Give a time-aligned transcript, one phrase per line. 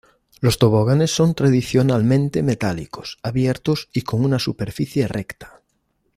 [0.39, 5.61] Los toboganes son tradicionalmente metálicos, abiertos y con una superficie recta.